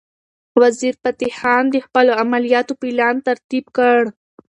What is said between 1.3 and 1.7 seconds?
خان